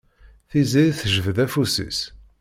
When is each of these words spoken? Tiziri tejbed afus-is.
Tiziri 0.49 0.91
tejbed 0.99 1.37
afus-is. 1.45 1.99